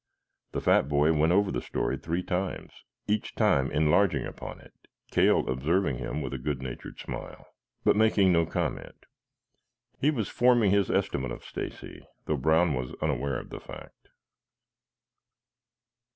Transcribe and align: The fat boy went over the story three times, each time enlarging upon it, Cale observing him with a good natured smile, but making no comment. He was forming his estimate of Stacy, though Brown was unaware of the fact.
The 0.53 0.61
fat 0.61 0.89
boy 0.89 1.13
went 1.13 1.31
over 1.31 1.51
the 1.51 1.61
story 1.61 1.95
three 1.95 2.23
times, 2.23 2.71
each 3.07 3.35
time 3.35 3.69
enlarging 3.69 4.25
upon 4.25 4.59
it, 4.59 4.73
Cale 5.11 5.47
observing 5.47 5.99
him 5.99 6.23
with 6.23 6.33
a 6.33 6.39
good 6.39 6.59
natured 6.59 6.97
smile, 6.97 7.45
but 7.83 7.95
making 7.95 8.31
no 8.31 8.47
comment. 8.47 9.05
He 9.99 10.09
was 10.09 10.27
forming 10.27 10.71
his 10.71 10.89
estimate 10.89 11.29
of 11.31 11.45
Stacy, 11.45 12.03
though 12.25 12.37
Brown 12.37 12.73
was 12.73 12.95
unaware 12.99 13.37
of 13.39 13.51
the 13.51 13.59
fact. 13.59 14.07